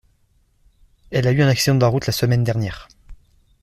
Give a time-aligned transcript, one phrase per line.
[1.11, 2.87] Elle a eu un accident de la route la semaine dernière.